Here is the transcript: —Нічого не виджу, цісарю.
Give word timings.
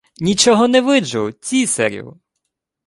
—Нічого 0.19 0.67
не 0.67 0.81
виджу, 0.81 1.31
цісарю. 1.31 2.19